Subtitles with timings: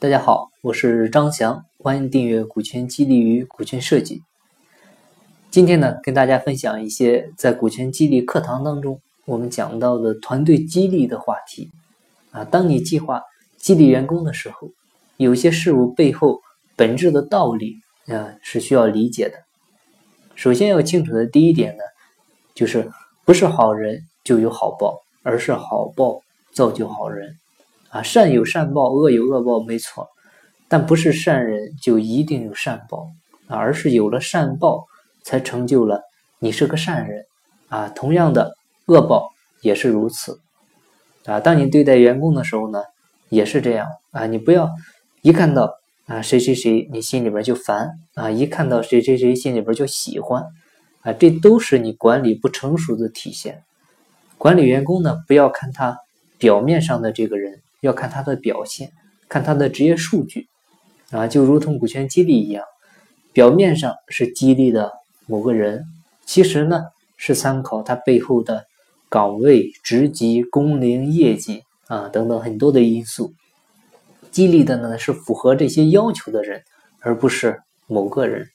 [0.00, 4.22] 大家好，我是张翔，欢迎订阅股权激励与股权设计。
[5.50, 11.72] 今天呢，跟大家分享一些在股权激励课堂当中我们讲到的团队激励的话题。
[12.30, 13.24] 啊，当你计划
[13.56, 14.70] 激励员工的时候，
[15.16, 16.42] 有些事物背后
[16.76, 19.42] 本质的道理啊是需要理解的。
[20.36, 21.82] 首先要清楚的第一点呢，
[22.54, 22.88] 就是
[23.24, 26.20] 不是好人就有好报，而是好报
[26.52, 27.36] 造就好人。
[27.90, 30.08] 啊，善有善报，恶有恶报，没错，
[30.68, 33.08] 但不是善人就一定有善报
[33.46, 34.86] 啊，而是有了善报，
[35.22, 36.02] 才成就了
[36.38, 37.24] 你是个善人
[37.68, 37.88] 啊。
[37.88, 38.54] 同样的，
[38.86, 39.30] 恶报
[39.62, 40.38] 也是如此
[41.24, 41.40] 啊。
[41.40, 42.82] 当你对待员工的时候呢，
[43.30, 44.26] 也是这样啊。
[44.26, 44.70] 你不要
[45.22, 45.72] 一看到
[46.04, 50.44] 啊谁谁谁，你心里边就烦啊；一看到谁谁谁，心里边就喜欢
[51.00, 51.14] 啊。
[51.14, 53.62] 这都是你管理不成熟的体现。
[54.36, 55.96] 管理员工呢，不要看他
[56.36, 57.62] 表面上的这个人。
[57.80, 58.92] 要看他的表现，
[59.28, 60.48] 看他的职业数据，
[61.10, 62.64] 啊，就如同股权激励一样，
[63.32, 64.92] 表面上是激励的
[65.26, 65.84] 某个人，
[66.24, 66.84] 其实呢
[67.16, 68.64] 是参考他背后的
[69.08, 73.32] 岗位、职级、工龄、业绩啊等等很多的因素，
[74.30, 76.62] 激励的呢是符合这些要求的人，
[77.00, 78.48] 而不是某个人，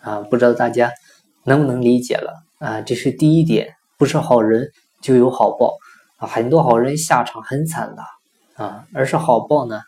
[0.00, 0.92] 啊，不知道大家
[1.44, 2.80] 能不能理解了啊？
[2.82, 5.76] 这是第一点，不是好人就有好报
[6.18, 8.02] 啊，很多好人下场很惨的。
[8.56, 9.82] 啊，而是好报呢，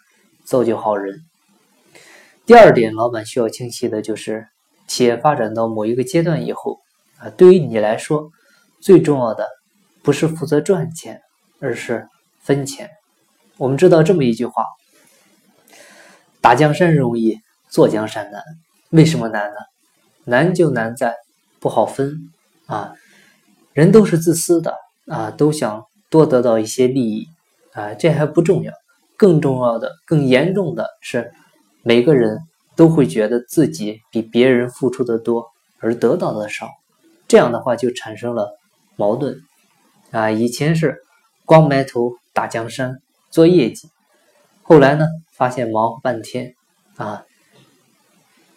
[0.44, 1.20] 造就好人。
[2.46, 4.46] 第二点，老板需要清晰的就是，
[4.86, 6.78] 企业发展到某一个阶段以后，
[7.18, 8.30] 啊，对于你来说，
[8.80, 9.46] 最重要的
[10.02, 11.20] 不是负责赚钱，
[11.60, 12.06] 而是
[12.40, 12.90] 分钱。
[13.56, 14.64] 我们知道这么一句话：
[16.40, 18.42] 打江山容易，坐江山难。
[18.90, 19.56] 为什么难呢？
[20.24, 21.14] 难就难在
[21.58, 22.30] 不好分
[22.66, 22.92] 啊。
[23.72, 24.74] 人都是自私的
[25.06, 27.28] 啊，都想多得到一些利益。
[27.78, 28.72] 啊，这还不重要，
[29.16, 31.32] 更重要的、更严重的是，
[31.84, 32.40] 每个人
[32.74, 35.46] 都会觉得自己比别人付出的多，
[35.78, 36.68] 而得到的少，
[37.28, 38.58] 这样的话就产生了
[38.96, 39.40] 矛盾。
[40.10, 40.98] 啊，以前是
[41.44, 43.00] 光埋头打江山
[43.30, 43.88] 做业绩，
[44.62, 46.56] 后来呢，发现忙半天，
[46.96, 47.24] 啊，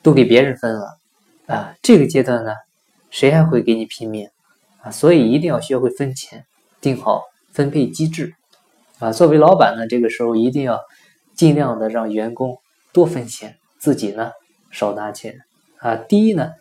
[0.01, 0.97] 都给别人分了，
[1.45, 2.55] 啊，这个阶段呢，
[3.11, 4.27] 谁还会给你拼命？
[4.81, 6.43] 啊，所以一定要学会分钱，
[6.81, 8.33] 定好分配机制。
[9.01, 10.79] 啊，作为老板呢，这个时候一定要
[11.33, 12.59] 尽量的让员工
[12.93, 14.31] 多分钱，自己呢
[14.69, 15.39] 少拿钱。
[15.79, 16.51] 啊，第一呢，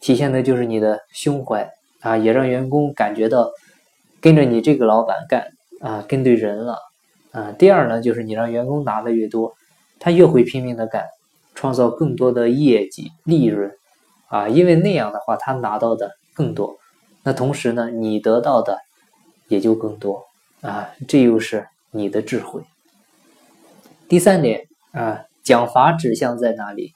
[0.00, 3.48] 体现的就是你的胸怀啊，也让员工感觉到
[4.20, 6.78] 跟着你这个老板干啊，跟对人了
[7.30, 7.52] 啊。
[7.52, 9.54] 第二呢，就是你让员工拿的越多，
[10.00, 11.06] 他越会拼命的干，
[11.54, 13.70] 创造更多的业绩利润
[14.26, 16.76] 啊，因为那样的话他拿到的更多，
[17.22, 18.80] 那同时呢，你得到的
[19.46, 20.24] 也就更多
[20.60, 21.68] 啊，这又是。
[21.94, 22.60] 你的智慧。
[24.08, 26.92] 第三点啊，奖罚指向在哪里，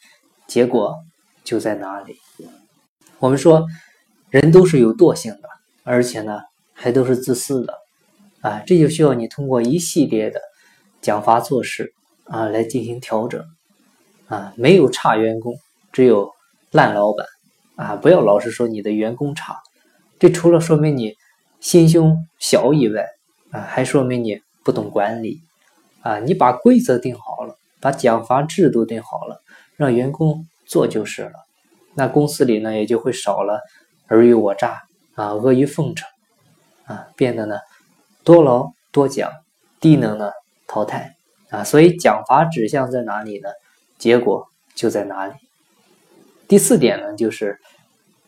[0.47, 0.97] 结果
[1.45, 2.17] 就在哪里。
[3.19, 3.65] 我们说，
[4.29, 5.49] 人都是有惰性的，
[5.85, 6.41] 而且呢，
[6.73, 7.75] 还都是自私的
[8.41, 10.41] 啊，这就需要你通过一系列的
[11.01, 11.93] 奖罚措施
[12.25, 13.43] 啊来进行调整
[14.27, 14.53] 啊。
[14.57, 15.55] 没有差员工，
[15.93, 16.31] 只有
[16.73, 17.27] 烂老板
[17.77, 17.97] 啊！
[17.97, 19.57] 不要老是说你的员工差，
[20.19, 21.15] 这除了说明你
[21.61, 23.07] 心胸小以外
[23.53, 24.41] 啊，还说明你。
[24.69, 25.41] 不懂管理
[26.03, 26.19] 啊！
[26.19, 29.41] 你把规则定好了，把奖罚制度定好了，
[29.77, 31.33] 让员工做就是了。
[31.95, 33.63] 那公司里呢，也就会少了
[34.09, 34.83] 尔虞我诈
[35.15, 36.07] 啊、阿谀奉承
[36.85, 37.57] 啊，变得呢
[38.25, 39.33] 多劳多奖，
[39.81, 40.33] 低能呢
[40.67, 41.17] 淘汰
[41.49, 41.65] 啊。
[41.65, 43.49] 所以奖罚指向在哪里呢？
[43.97, 45.33] 结果就在哪里。
[46.47, 47.59] 第四点呢，就是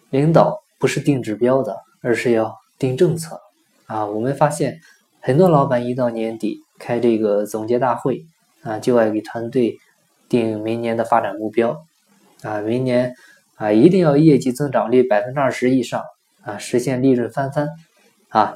[0.08, 3.38] 领导不是定指标的，而是要定政策
[3.84, 4.06] 啊。
[4.06, 4.80] 我们发现。
[5.22, 8.24] 很多老板一到年底开这个总结大会
[8.62, 9.76] 啊，就爱给团队
[10.30, 11.84] 定明年的发展目标
[12.42, 13.14] 啊，明年
[13.56, 16.02] 啊一定要业绩增长率百分之二十以上
[16.42, 17.68] 啊，实现利润翻番
[18.30, 18.54] 啊。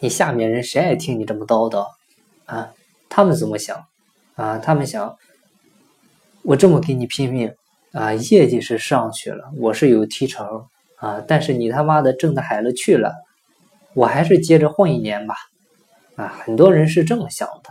[0.00, 1.86] 你下面人谁爱听你这么叨叨
[2.44, 2.72] 啊？
[3.08, 3.84] 他们怎么想
[4.34, 4.58] 啊？
[4.58, 5.16] 他们想
[6.42, 7.54] 我这么给你拼命
[7.92, 10.66] 啊，业绩是上去了，我是有提成
[10.96, 13.14] 啊，但是你他妈的挣的海了去了，
[13.94, 15.34] 我还是接着混一年吧。
[16.16, 17.70] 啊，很多人是这么想的，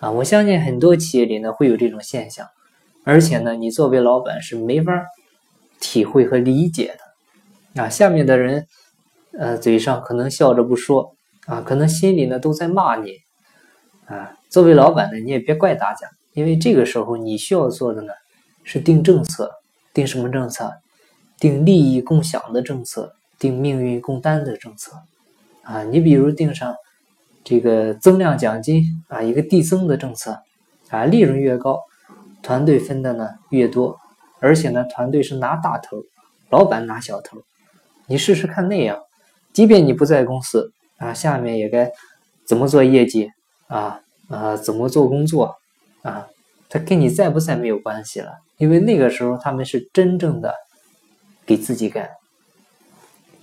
[0.00, 2.48] 啊，我相信很多企业里呢会有这种现象，
[3.04, 4.92] 而且呢，你作为老板是没法
[5.78, 6.96] 体会和理解
[7.74, 8.66] 的，啊，下面的人，
[9.38, 11.14] 呃，嘴上可能笑着不说，
[11.46, 13.12] 啊，可能心里呢都在骂你，
[14.06, 18.12] 啊，作为老板呢，你也别怪大家，因为这个时候你需要做的呢
[18.64, 19.52] 是定政策，
[19.94, 20.72] 定什么政策？
[21.38, 24.92] 定利益共享的政策，定命运共担的政策，
[25.62, 26.74] 啊，你比如定上。
[27.44, 30.38] 这个增量奖金啊，一个递增的政策
[30.90, 31.80] 啊，利润越高
[32.42, 33.98] 团队分的呢越多，
[34.40, 36.02] 而且呢团队是拿大头，
[36.50, 37.38] 老板拿小头，
[38.06, 39.00] 你试试看那样，
[39.52, 41.90] 即便你不在公司啊，下面也该
[42.44, 43.30] 怎么做业绩
[43.68, 45.56] 啊啊，怎么做工作
[46.02, 46.28] 啊，
[46.68, 50.54] 他跟你在不在没有关系了，因为那个时候他们是真正的
[51.44, 52.10] 给自己干。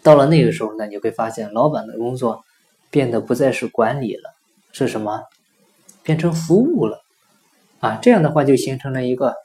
[0.01, 2.44] 到了那个时候呢，你会发现老板的工作
[2.89, 4.36] 变得不再是管理了，
[4.71, 5.24] 是什么？
[6.03, 7.01] 变成服务了
[7.80, 8.00] 啊！
[8.01, 9.36] 这样的话就形成了一个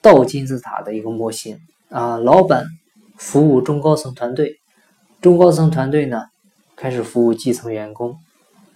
[0.00, 1.58] 倒金字塔的一个模型
[1.88, 2.18] 啊。
[2.18, 2.66] 老板
[3.16, 4.60] 服务中高层团队，
[5.20, 6.24] 中高层团队呢
[6.76, 8.16] 开始服务基层员工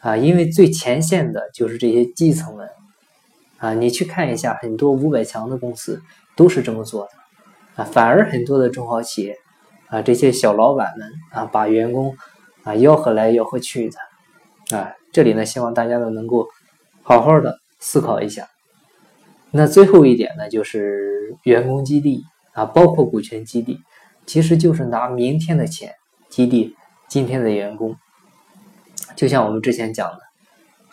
[0.01, 0.17] 啊。
[0.17, 2.69] 因为最前线的就是这些基层们
[3.59, 3.75] 啊。
[3.75, 6.03] 你去看一下，很多五百强的公司
[6.37, 7.85] 都是这么做的啊。
[7.85, 9.37] 反而很多的中小企业。
[9.91, 12.15] 啊，这些小老板们啊，把员工
[12.63, 13.97] 啊吆喝来吆喝去的，
[14.71, 16.47] 啊，这里呢，希望大家呢能够
[17.03, 18.49] 好好的思考一下。
[19.51, 22.23] 那最后一点呢，就是员工激励
[22.53, 23.81] 啊，包括股权激励，
[24.27, 25.95] 其实就是拿明天的钱
[26.29, 26.75] 激励
[27.09, 27.97] 今天的员工。
[29.17, 30.21] 就像我们之前讲的，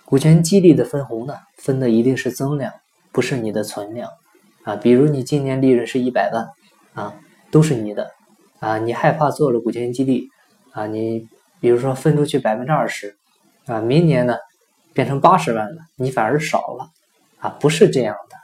[0.05, 2.71] 股权激励的分红呢，分的一定是增量，
[3.11, 4.09] 不是你的存量
[4.63, 4.75] 啊。
[4.77, 6.47] 比如你今年利润是一百万
[6.93, 7.15] 啊，
[7.51, 8.11] 都是你的。
[8.61, 10.29] 啊，你害怕做了股权激励
[10.71, 10.87] 啊？
[10.87, 11.27] 你
[11.59, 13.17] 比如说分出去百分之二十
[13.65, 14.35] 啊，明年呢
[14.93, 16.89] 变成八十万了，你反而少了
[17.39, 17.49] 啊？
[17.59, 18.37] 不是这样的，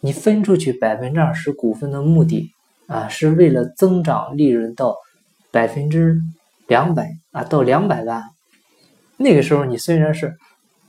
[0.00, 2.50] 你分出去百分之二十股份的目的
[2.86, 4.96] 啊，是为了增长利润到
[5.50, 6.20] 百分之
[6.66, 8.22] 两百啊，到两百万。
[9.16, 10.36] 那个时候你虽然是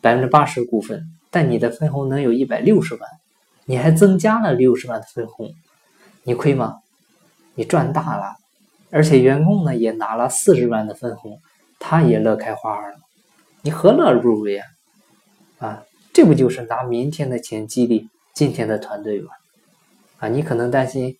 [0.01, 3.09] 百分之八十股份，但你的分红能有一百六十万，
[3.65, 5.53] 你还增加了六十万的分红，
[6.23, 6.77] 你亏吗？
[7.55, 8.35] 你赚大了。
[8.89, 11.39] 而且员工呢也拿了四十万的分红，
[11.79, 12.95] 他也乐开花了，
[13.61, 14.63] 你何乐而不为呀？
[15.59, 15.83] 啊，
[16.13, 19.31] 这不就是拿明天的钱激励今天的团队吗？
[20.19, 21.17] 啊，你可能担心，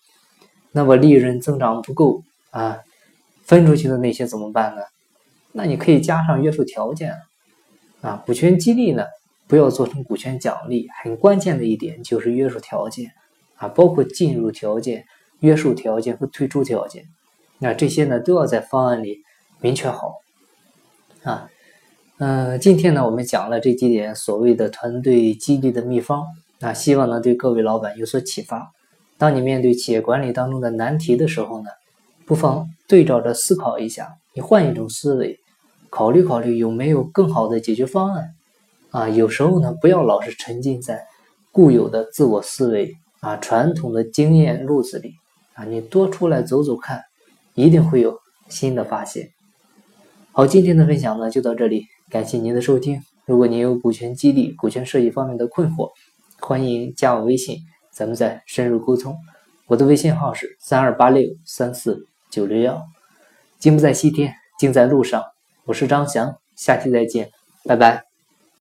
[0.72, 2.80] 那么利润增长不够啊，
[3.44, 4.82] 分出去的那些怎么办呢？
[5.52, 7.14] 那你可以加上约束条件
[8.00, 9.04] 啊，股权激励呢
[9.46, 13.10] 不要做成股权奖励，很关键的一点就是约束条件
[13.56, 15.04] 啊，包括进入条件、
[15.40, 17.04] 约束条件和退出条件。
[17.58, 19.18] 那这些呢都要在方案里
[19.60, 20.14] 明确好
[21.24, 21.50] 啊。
[22.20, 26.26] 嗯，今天呢我们讲了这几点所谓的团队激励的秘方
[26.58, 28.72] 啊，希望能对各位老板有所启发。
[29.16, 31.70] 当你面对企业管理当中的难题的时候呢，
[32.26, 35.38] 不妨对照着思考一下，你换一种思维，
[35.90, 38.30] 考虑考虑有没有更好的解决方案
[38.90, 39.08] 啊。
[39.08, 41.06] 有时候呢，不要老是沉浸在
[41.52, 45.12] 固有的自我思维啊、传统的经验路子里
[45.54, 47.04] 啊，你多出来走走看。
[47.54, 48.16] 一定会有
[48.48, 49.30] 新的发现。
[50.30, 53.02] 好，今天的分享呢就到这里，感谢您的收听。
[53.26, 55.90] 如果您有股权激励、股权设计方面的困惑，
[56.40, 57.58] 欢迎加我微信，
[57.90, 59.14] 咱们再深入沟通。
[59.66, 62.82] 我的微信号是三二八六三四九六幺。
[63.58, 65.22] 金不在西天，金在路上。
[65.66, 67.30] 我是张翔，下期再见，
[67.64, 68.07] 拜拜。